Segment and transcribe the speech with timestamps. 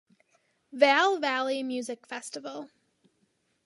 [0.71, 2.71] Vail Valley Music Festival.